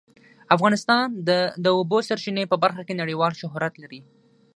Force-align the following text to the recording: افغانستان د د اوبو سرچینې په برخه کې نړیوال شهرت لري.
افغانستان 0.55 1.05
د 1.27 1.29
د 1.63 1.65
اوبو 1.77 1.97
سرچینې 2.07 2.43
په 2.51 2.55
برخه 2.63 2.81
کې 2.87 2.99
نړیوال 3.01 3.33
شهرت 3.41 3.73
لري. 3.83 4.01